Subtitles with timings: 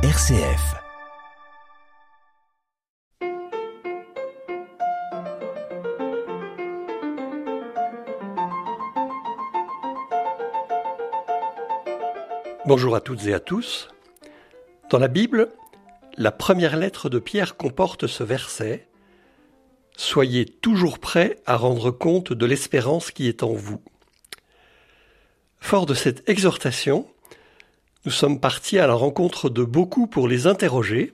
[0.00, 0.76] RCF.
[12.64, 13.88] Bonjour à toutes et à tous.
[14.88, 15.48] Dans la Bible,
[16.16, 18.86] la première lettre de Pierre comporte ce verset
[19.96, 23.82] Soyez toujours prêts à rendre compte de l'espérance qui est en vous.
[25.58, 27.08] Fort de cette exhortation,
[28.08, 31.12] nous sommes partis à la rencontre de beaucoup pour les interroger.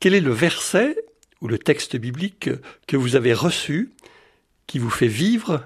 [0.00, 0.96] Quel est le verset
[1.40, 2.50] ou le texte biblique
[2.88, 3.92] que vous avez reçu,
[4.66, 5.62] qui vous fait vivre,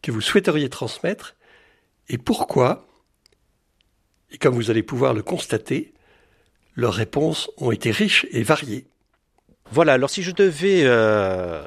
[0.00, 1.34] que vous souhaiteriez transmettre,
[2.08, 2.86] et pourquoi?
[4.30, 5.92] Et comme vous allez pouvoir le constater,
[6.76, 8.86] leurs réponses ont été riches et variées.
[9.72, 11.66] Voilà, alors si je devais euh,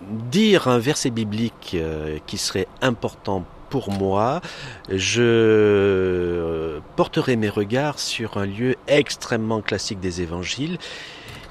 [0.00, 4.40] dire un verset biblique euh, qui serait important pour moi,
[4.88, 10.78] je euh, porterai mes regards sur un lieu extrêmement classique des évangiles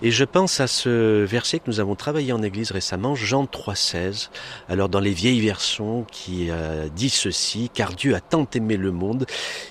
[0.03, 4.30] et je pense à ce verset que nous avons travaillé en église récemment, Jean 3,16.
[4.70, 8.92] Alors dans les vieilles versions qui euh, dit ceci, car Dieu a tant aimé le
[8.92, 9.25] monde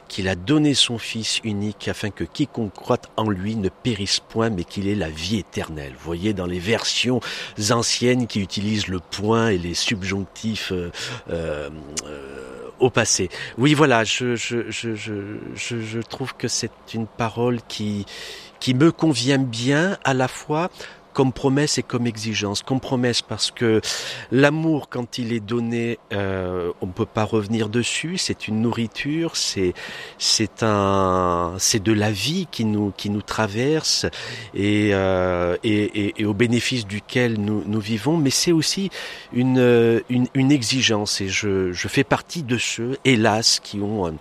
[0.09, 4.51] qu'il a donné son Fils unique afin que quiconque croit en lui ne périsse point
[4.51, 5.93] mais qu'il ait la vie éternelle.
[5.93, 7.21] Vous voyez dans les versions
[7.71, 10.91] anciennes qui utilisent le point et les subjonctifs euh,
[11.31, 11.71] euh,
[12.81, 13.29] au passé.
[13.59, 18.07] Oui voilà, je, je, je, je trouve que c'est une parole qui
[18.61, 20.71] qui me convient bien à la fois
[21.17, 22.63] comme promesse et comme exigence.
[22.63, 23.81] Comme promesse parce que
[24.31, 28.19] l'amour, quand il est donné, euh, on ne peut pas revenir dessus.
[28.19, 29.73] C'est une nourriture, c'est
[30.19, 34.05] c'est un c'est de la vie qui nous qui nous traverse
[34.55, 38.19] et euh, et, et, et, au bénéfice duquel nous nous vivons.
[38.19, 38.91] Mais c'est aussi
[39.33, 44.17] une, une, une exigence et je je fais partie de ceux, hélas, qui ont un,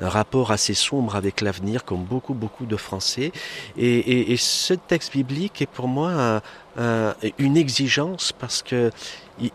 [0.00, 3.32] rapport assez sombre avec l'avenir, comme beaucoup beaucoup de Français.
[3.76, 6.35] Et, et, et ce texte biblique est pour moi un,
[6.78, 8.90] euh, une exigence parce que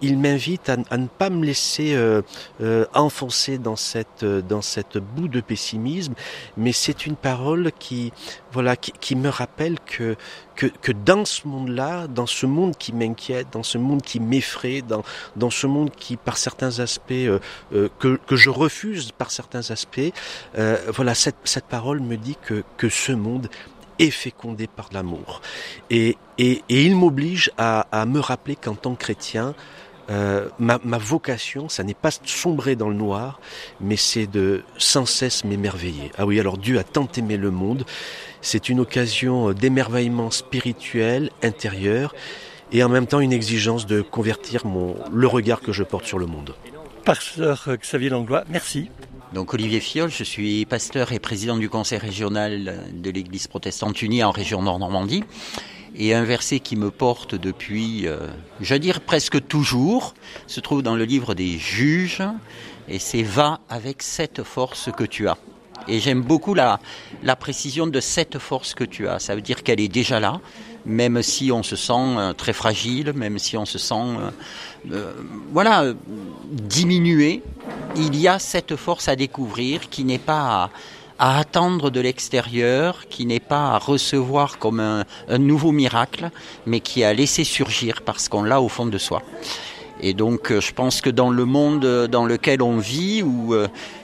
[0.01, 2.21] il, m'invite à, ne pas me laisser euh,
[2.61, 6.13] euh, enfoncer dans cette dans cette boue de pessimisme,
[6.57, 8.13] mais c'est une parole qui
[8.51, 10.15] voilà qui, me rappelle que,
[10.55, 14.81] que que dans ce monde-là, dans ce monde qui m'inquiète, dans ce monde qui m'effraie,
[14.81, 15.03] dans
[15.35, 17.39] dans ce monde qui par certains aspects euh,
[17.73, 20.13] euh que que je refuse par certains aspects,
[20.57, 23.49] euh, voilà cette cette parole me dit que que ce monde
[24.01, 25.41] est fécondé par l'amour.
[25.89, 29.53] Et, et, et, il m'oblige à, me rappeler qu'en tant que chrétien,
[30.09, 33.39] euh, ma, ma, vocation, ça n'est pas sombrer dans le noir,
[33.79, 36.11] mais c'est de sans cesse m'émerveiller.
[36.17, 37.85] Ah oui, alors Dieu a tant aimé le monde,
[38.41, 42.13] c'est une occasion d'émerveillement spirituel, intérieur,
[42.71, 46.17] et en même temps une exigence de convertir mon, le regard que je porte sur
[46.17, 46.55] le monde.
[47.05, 48.89] Pasteur Xavier Langlois, merci.
[49.33, 54.23] Donc Olivier Fiol, je suis pasteur et président du conseil régional de l'Église protestante unie
[54.23, 55.23] en région Nord-Normandie.
[55.95, 58.27] Et un verset qui me porte depuis, euh,
[58.61, 60.13] je veux dire presque toujours,
[60.45, 62.23] se trouve dans le livre des juges,
[62.87, 65.37] et c'est Va avec cette force que tu as.
[65.87, 66.79] Et j'aime beaucoup la,
[67.23, 69.17] la précision de cette force que tu as.
[69.17, 70.39] Ça veut dire qu'elle est déjà là,
[70.85, 74.31] même si on se sent euh, très fragile, même si on se sent euh,
[74.91, 75.13] euh,
[75.51, 75.85] voilà
[76.51, 77.43] diminué,
[77.95, 80.69] il y a cette force à découvrir qui n'est pas
[81.19, 86.31] à, attendre de l'extérieur, qui n'est pas à recevoir comme un, un, nouveau miracle,
[86.65, 89.21] mais qui est à laisser surgir parce qu'on l'a au fond de soi.
[89.99, 93.53] Et donc je pense que dans le monde dans lequel on vit, où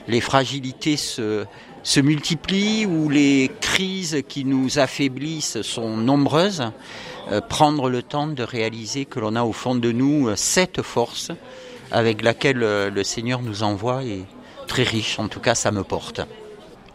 [0.08, 1.46] les fragilités se,
[1.88, 6.66] se multiplient, où les crises qui nous affaiblissent sont nombreuses,
[7.32, 11.32] euh, prendre le temps de réaliser que l'on a au fond de nous cette force
[11.90, 14.26] avec laquelle euh, le Seigneur nous envoie est
[14.68, 16.20] très riche, en tout cas ça me porte.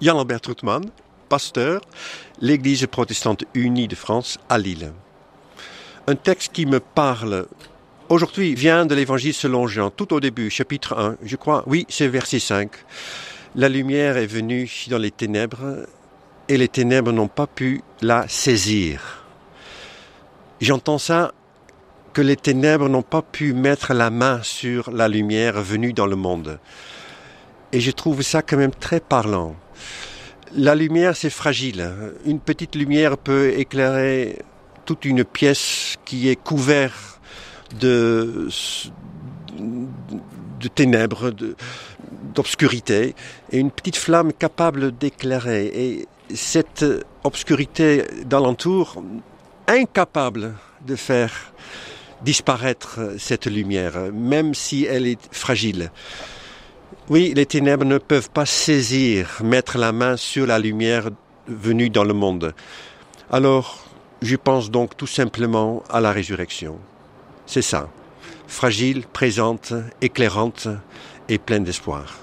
[0.02, 0.82] Jan Albert Troutman,
[1.30, 1.80] pasteur,
[2.42, 4.92] l'Église protestante unie de France à Lille.
[6.06, 7.46] Un texte qui me parle
[8.10, 12.08] aujourd'hui vient de l'Évangile selon Jean, tout au début, chapitre 1, je crois, oui, c'est
[12.08, 12.70] verset 5.
[13.54, 15.86] La lumière est venue dans les ténèbres
[16.48, 19.24] et les ténèbres n'ont pas pu la saisir.
[20.62, 21.32] J'entends ça
[22.14, 26.16] que les ténèbres n'ont pas pu mettre la main sur la lumière venue dans le
[26.16, 26.60] monde.
[27.72, 29.54] Et je trouve ça quand même très parlant.
[30.54, 31.90] La lumière, c'est fragile.
[32.24, 34.38] Une petite lumière peut éclairer
[34.86, 37.20] toute une pièce qui est couverte
[37.78, 38.48] de,
[40.74, 41.32] ténèbres,
[42.34, 43.14] d'obscurité
[43.50, 45.66] et une petite flamme capable d'éclairer.
[45.66, 46.84] Et cette
[47.24, 49.02] obscurité d'alentour,
[49.68, 50.54] incapable
[50.86, 51.52] de faire
[52.22, 55.90] disparaître cette lumière, même si elle est fragile.
[57.08, 61.10] Oui, les ténèbres ne peuvent pas saisir, mettre la main sur la lumière
[61.48, 62.54] venu dans le monde.
[63.30, 63.84] Alors,
[64.22, 66.78] je pense donc tout simplement à la résurrection.
[67.46, 67.88] C'est ça.
[68.46, 70.68] Fragile, présente, éclairante
[71.28, 72.18] et pleine d'espoir.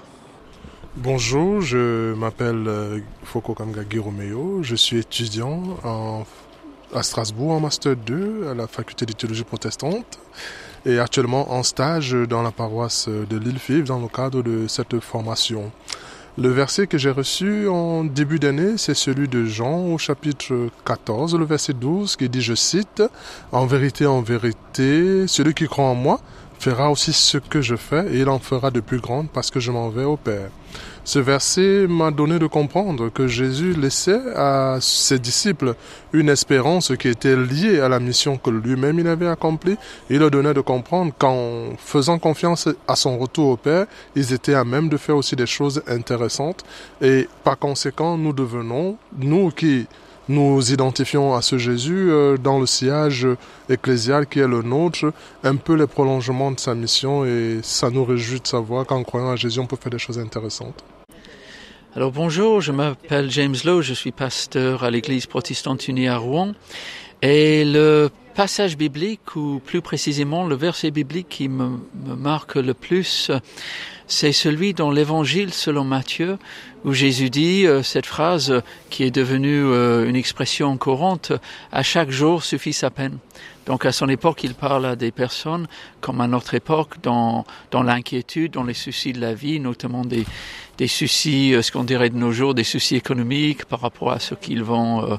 [0.96, 4.62] Bonjour, je m'appelle euh, Foko Kamgagi Romeo.
[4.62, 5.76] Je suis étudiant
[6.92, 10.18] à Strasbourg en Master 2 à la faculté de théologie protestante
[10.84, 15.70] et actuellement en stage dans la paroisse de l'île-Five dans le cadre de cette formation.
[16.38, 21.36] Le verset que j'ai reçu en début d'année, c'est celui de Jean au chapitre 14,
[21.36, 23.02] le verset 12, qui dit, je cite,
[23.52, 26.20] En vérité, en vérité, celui qui croit en moi
[26.60, 29.60] fera aussi ce que je fais et il en fera de plus grandes parce que
[29.60, 30.50] je m'en vais au Père.
[31.04, 35.74] Ce verset m'a donné de comprendre que Jésus laissait à ses disciples
[36.12, 39.76] une espérance qui était liée à la mission que lui-même il avait accomplie.
[40.10, 44.54] Il leur donnait de comprendre qu'en faisant confiance à son retour au Père, ils étaient
[44.54, 46.62] à même de faire aussi des choses intéressantes.
[47.00, 49.88] Et par conséquent, nous devenons, nous qui
[50.30, 53.26] nous identifions à ce Jésus euh, dans le sillage
[53.68, 55.12] ecclésial qui est le nôtre,
[55.42, 59.30] un peu les prolongements de sa mission et ça nous réjouit de savoir qu'en croyant
[59.30, 60.84] à Jésus, on peut faire des choses intéressantes.
[61.96, 66.52] Alors bonjour, je m'appelle James Lowe, je suis pasteur à l'église protestante unie à Rouen
[67.22, 72.74] et le passage biblique ou plus précisément le verset biblique qui me, me marque le
[72.74, 73.32] plus
[74.10, 76.36] c'est celui dans l'évangile selon Matthieu
[76.84, 81.32] où Jésus dit euh, cette phrase qui est devenue euh, une expression courante,
[81.72, 83.18] à chaque jour suffit sa peine.
[83.66, 85.68] Donc à son époque, il parle à des personnes
[86.00, 90.24] comme à notre époque dans, dans l'inquiétude, dans les soucis de la vie, notamment des,
[90.80, 94.18] des soucis, euh, ce qu'on dirait de nos jours, des soucis économiques par rapport à
[94.18, 95.16] ce qu'ils vont euh,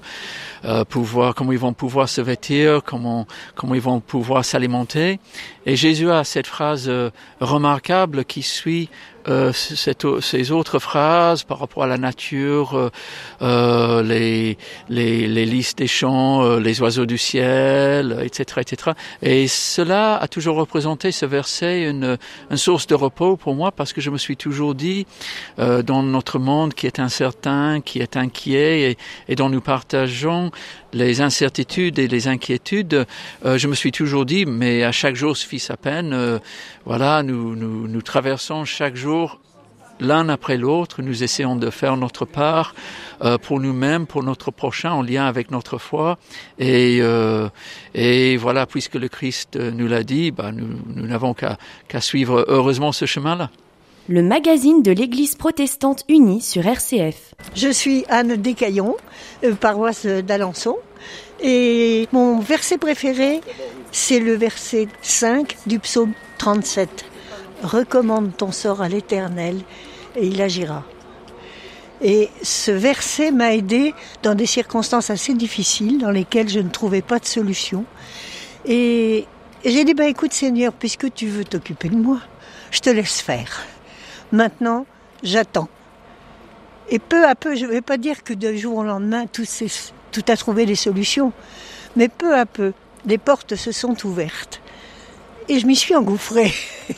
[0.66, 5.20] euh, pouvoir, comment ils vont pouvoir se vêtir, comment, comment ils vont pouvoir s'alimenter.
[5.68, 6.92] Et Jésus a cette phrase
[7.40, 8.90] remarquable qui suit
[9.28, 12.90] euh, ces autres phrases par rapport à la nature, euh,
[13.42, 14.58] euh les,
[14.90, 18.92] les, les, listes des champs, euh, les oiseaux du ciel, etc., etc.
[19.22, 22.18] Et cela a toujours représenté ce verset une,
[22.50, 25.06] une source de repos pour moi parce que je me suis toujours dit
[25.60, 28.98] euh, dans notre monde qui est incertain, qui est inquiet et,
[29.28, 30.52] et dont nous partageons
[30.94, 33.06] les incertitudes et les inquiétudes,
[33.46, 36.14] euh, je me suis toujours dit, mais à chaque jour suffit sa peine.
[36.14, 36.40] Euh,
[36.86, 39.40] voilà, nous, nous, traversons chaque jour
[40.00, 42.74] l'un après l'autre, nous essayons de faire notre part
[43.24, 46.18] euh, pour nous-mêmes, pour notre prochain, en lien avec notre foi.
[46.58, 47.02] Et,
[48.38, 53.52] voilà, puisque le Christ nous l'a dit, bah, nous n'avons qu'à suivre heureusement ce chemin-là.
[54.10, 57.36] Le magazine de l'Église protestante unie sur RCF.
[57.54, 58.96] Je suis Anne Descaillons,
[59.44, 60.78] euh, paroisse d'Alençon.
[61.40, 63.42] Et mon verset préféré,
[63.92, 67.06] c'est le verset 5 du psaume 37.
[67.62, 69.62] Recommande ton sort à l'Éternel
[70.16, 70.84] et il agira.
[72.02, 73.94] Et ce verset m'a aidé
[74.24, 77.86] dans des circonstances assez difficiles dans lesquelles je ne trouvais pas de solution.
[78.66, 79.26] Et
[79.64, 82.18] j'ai dit, bah, écoute Seigneur, puisque tu veux t'occuper de moi,
[82.72, 83.64] je te laisse faire.
[84.32, 84.86] Maintenant,
[85.24, 85.68] j'attends.
[86.90, 89.46] Et peu à peu, je ne vais pas dire que de jour au lendemain, tout,
[90.28, 91.34] a trouvé des solutions,
[91.96, 92.74] mais peu à peu,
[93.06, 94.62] les portes se sont ouvertes.
[95.50, 96.54] Et je m'y suis engouffrée.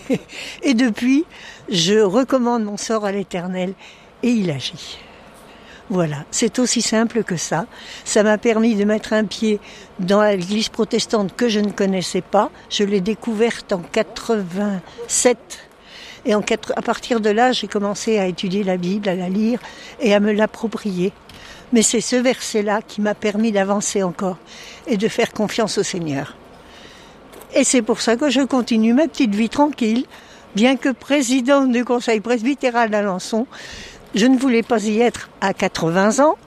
[0.64, 1.26] et depuis,
[1.70, 3.74] je recommande mon sort à l'Éternel
[4.22, 5.00] et il agit.
[5.90, 7.66] Voilà, c'est aussi simple que ça.
[8.06, 9.60] Ça m'a permis de mettre un pied
[10.00, 12.52] dans l'église protestante que je ne connaissais pas.
[12.70, 15.38] Je l'ai découverte en 87
[16.25, 19.60] et à partir de là, j'ai commencé à étudier la Bible, à la lire
[20.00, 21.12] et à me l'approprier.
[21.74, 24.38] Mais c'est ce verset-là qui m'a permis d'avancer encore
[24.88, 26.36] et de faire confiance au Seigneur.
[27.56, 30.06] Et c'est pour ça que je continue ma petite vie tranquille,
[30.56, 33.48] bien que président du conseil presbytéral d'Alençon.
[34.15, 36.38] Je ne voulais pas y être à 80 ans,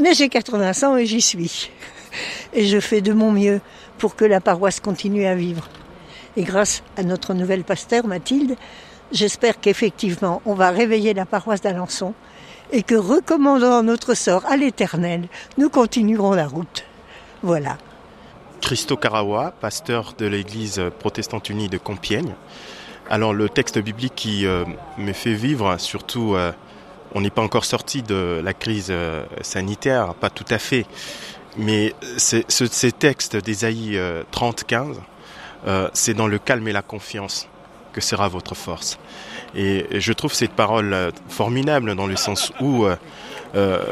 [0.00, 1.70] mais j'ai 80 ans et j'y suis.
[2.54, 3.60] Et je fais de mon mieux
[3.98, 5.68] pour que la paroisse continue à vivre.
[6.36, 8.56] Et grâce à notre nouvelle pasteur, Mathilde,
[9.12, 12.14] J'espère qu'effectivement, on va réveiller la paroisse d'Alençon
[12.70, 16.84] et que recommandant notre sort à l'Éternel, nous continuerons la route.
[17.42, 17.76] Voilà.
[18.60, 22.34] Christo Carawa, pasteur de l'église protestante unie de Compiègne.
[23.08, 24.64] Alors le texte biblique qui euh,
[24.96, 26.52] me fait vivre, surtout euh,
[27.12, 30.86] on n'est pas encore sorti de la crise euh, sanitaire, pas tout à fait,
[31.56, 33.98] mais ce, ces textes d'Ésaïe
[34.32, 34.94] 30-15,
[35.92, 37.49] c'est dans le calme et la confiance
[37.92, 38.98] que sera votre force.
[39.54, 42.96] Et je trouve cette parole euh, formidable dans le sens où euh,
[43.56, 43.82] euh,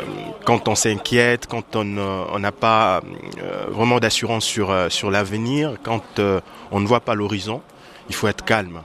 [0.44, 3.00] quand on s'inquiète, quand on n'a pas
[3.68, 6.20] vraiment d'assurance sur, l'avenir, quand
[6.70, 7.60] on ne voit pas l'horizon,
[8.08, 8.82] il faut être calme.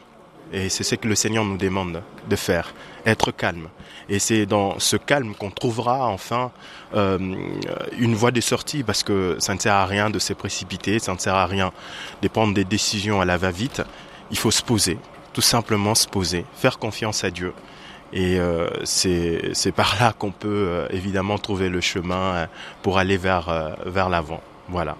[0.51, 2.73] Et c'est ce que le Seigneur nous demande de faire,
[3.05, 3.69] être calme.
[4.09, 6.51] Et c'est dans ce calme qu'on trouvera enfin
[6.93, 11.13] une voie de sortie parce que ça ne sert à rien de se précipiter, ça
[11.13, 11.71] ne sert à rien
[12.23, 13.83] de prendre des décisions à la va-vite.
[14.33, 14.97] Il faut se poser,
[15.31, 17.53] tout simplement se poser, faire confiance à Dieu.
[18.13, 22.45] Et euh, c'est par là qu'on peut euh, évidemment trouver le chemin euh,
[22.81, 24.41] pour aller vers, vers l'avant.
[24.69, 24.97] Voilà.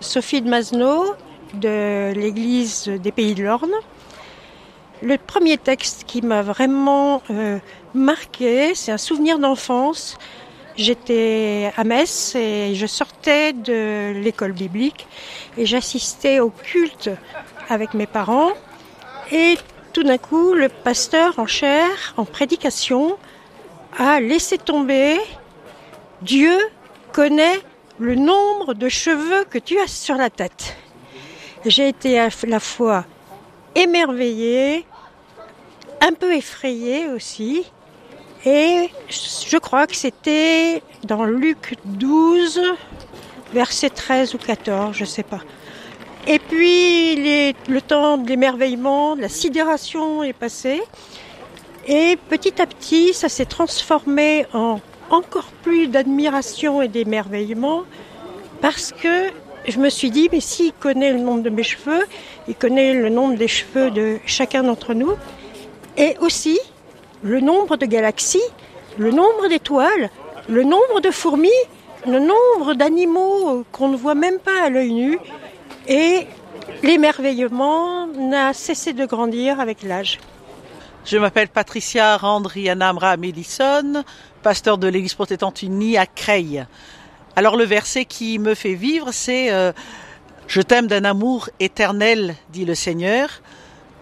[0.00, 1.14] Sophie de Masneau
[1.52, 3.74] de l'Église des Pays de l'Orne.
[5.02, 7.58] Le premier texte qui m'a vraiment euh,
[7.92, 10.16] marqué, c'est un souvenir d'enfance.
[10.76, 15.06] J'étais à Metz et je sortais de l'école biblique
[15.58, 17.10] et j'assistais au culte
[17.68, 18.52] avec mes parents.
[19.30, 19.58] Et
[19.92, 23.18] tout d'un coup, le pasteur en chair, en prédication,
[23.98, 25.18] a laissé tomber
[26.22, 26.56] Dieu
[27.12, 27.60] connaît
[27.98, 30.76] le nombre de cheveux que tu as sur la tête.
[31.66, 33.04] J'ai été à la fois
[33.74, 34.86] émerveillée,
[36.00, 37.70] un peu effrayée aussi,
[38.44, 42.60] et je crois que c'était dans Luc 12,
[43.52, 45.40] verset 13 ou 14, je ne sais pas.
[46.26, 50.82] Et puis le temps de l'émerveillement, de la sidération est passé,
[51.86, 54.80] et petit à petit, ça s'est transformé en
[55.10, 57.82] encore plus d'admiration et d'émerveillement,
[58.60, 59.30] parce que
[59.68, 62.04] je me suis dit, mais s'il connaît le nombre de mes cheveux,
[62.48, 65.12] il connaît le nombre des cheveux de chacun d'entre nous,
[65.96, 66.58] et aussi
[67.22, 68.40] le nombre de galaxies,
[68.98, 70.10] le nombre d'étoiles,
[70.48, 71.50] le nombre de fourmis,
[72.06, 75.18] le nombre d'animaux qu'on ne voit même pas à l'œil nu,
[75.86, 76.26] et
[76.82, 80.18] l'émerveillement n'a cessé de grandir avec l'âge.
[81.04, 84.04] Je m'appelle Patricia Randriana Amra Medison,
[84.42, 86.64] pasteur de l'Église protestante unie à Creil.
[87.34, 89.72] Alors le verset qui me fait vivre, c'est euh,
[90.46, 93.42] Je t'aime d'un amour éternel, dit le Seigneur.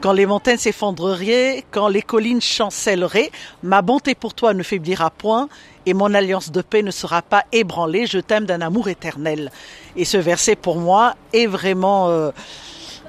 [0.00, 3.30] Quand les montagnes s'effondreraient, quand les collines chancelleraient,
[3.62, 5.50] ma bonté pour toi ne faiblira point
[5.84, 8.06] et mon alliance de paix ne sera pas ébranlée.
[8.06, 9.52] Je t'aime d'un amour éternel.
[9.96, 12.30] Et ce verset pour moi est vraiment euh,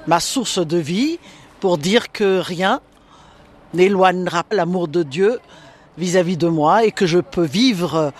[0.06, 1.18] ma source de vie
[1.60, 2.82] pour dire que rien
[3.72, 5.40] n'éloignera l'amour de Dieu
[5.96, 8.12] vis-à-vis de moi et que je peux vivre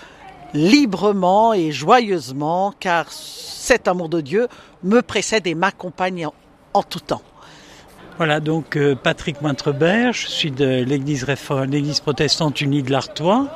[0.54, 4.48] librement et joyeusement car cet amour de Dieu
[4.82, 6.34] me précède et m'accompagne en,
[6.72, 7.22] en tout temps.
[8.18, 11.26] Voilà, donc euh, Patrick Mointrebert, je suis de l'Église,
[11.68, 13.48] l'Église protestante unie de l'Artois.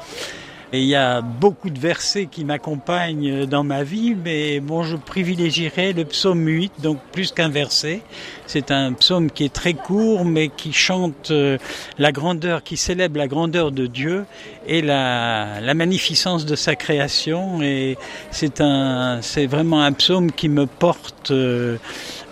[0.72, 4.96] Et il y a beaucoup de versets qui m'accompagnent dans ma vie, mais bon, je
[4.96, 8.00] privilégierais le psaume 8, donc plus qu'un verset.
[8.48, 11.56] C'est un psaume qui est très court, mais qui chante euh,
[11.98, 14.24] la grandeur, qui célèbre la grandeur de Dieu
[14.66, 17.62] et la, la magnificence de sa création.
[17.62, 17.96] Et
[18.32, 21.30] c'est un, c'est vraiment un psaume qui me porte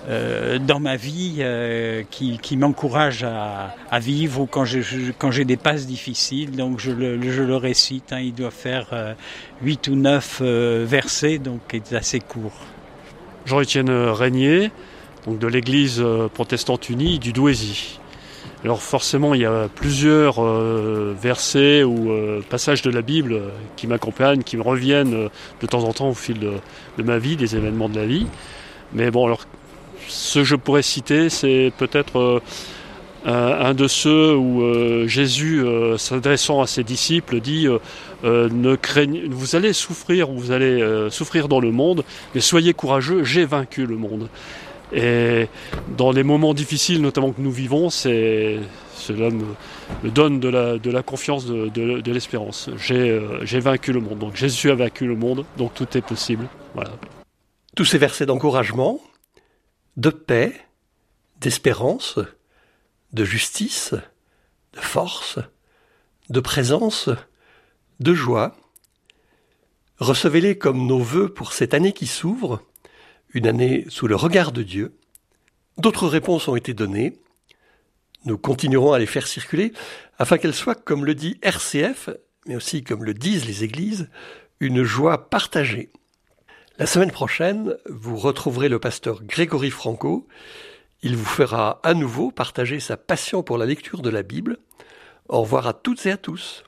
[0.08, 4.64] euh, dans ma vie, euh, qui, m'encourage à, vivre ou quand
[5.30, 6.52] j'ai des passes difficiles.
[6.52, 8.12] Donc je le, récite.
[8.12, 8.20] hein.
[8.20, 9.14] il doit faire euh,
[9.62, 12.52] 8 ou 9 euh, versets, donc est assez court.
[13.46, 14.70] Jean-Étienne Régnier,
[15.26, 18.00] donc de l'Église protestante unie du Douaisis.
[18.64, 20.42] Alors forcément, il y a plusieurs
[21.12, 22.10] versets ou
[22.48, 23.42] passages de la Bible
[23.76, 25.28] qui m'accompagnent, qui me reviennent
[25.60, 26.52] de temps en temps au fil de,
[26.96, 28.26] de ma vie, des événements de la vie.
[28.94, 29.44] Mais bon, alors
[30.08, 32.42] ce que je pourrais citer, c'est peut-être
[33.26, 37.66] euh, un, de ceux où euh, Jésus, euh, s'adressant à ses disciples, dit
[38.22, 43.44] ne craignez, vous allez souffrir, vous allez souffrir dans le monde, mais soyez courageux, j'ai
[43.44, 44.28] vaincu le monde.
[44.92, 45.48] Et
[45.96, 48.58] dans les moments difficiles, notamment que nous vivons, c'est
[48.96, 49.44] cela me,
[50.04, 52.70] me donne de la, confiance, de, l'espérance.
[52.78, 54.18] J'ai j'ai vaincu le monde.
[54.18, 56.46] Donc Jésus a vaincu le monde, donc tout est possible.
[56.74, 56.92] Voilà.
[57.76, 59.00] Tous ces versets d'encouragement,
[59.96, 60.52] de paix,
[61.40, 62.18] d'espérance,
[63.12, 63.94] de justice,
[64.72, 65.38] de force,
[66.30, 67.10] de présence,
[68.00, 68.56] de joie,
[69.98, 72.62] recevez-les comme nos vœux pour cette année qui s'ouvre,
[73.32, 74.96] une année sous le regard de Dieu.
[75.78, 77.18] D'autres réponses ont été données.
[78.24, 79.72] Nous continuerons à les faire circuler
[80.18, 82.10] afin qu'elles soient, comme le dit RCF,
[82.46, 84.08] mais aussi comme le disent les églises,
[84.60, 85.90] une joie partagée.
[86.76, 90.26] La semaine prochaine, vous retrouverez le pasteur Grégory Franco.
[91.02, 94.58] Il vous fera à nouveau partager sa passion pour la lecture de la Bible.
[95.28, 96.64] Au revoir à toutes et à tous.